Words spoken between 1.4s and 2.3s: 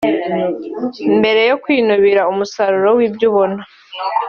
yo kwinubira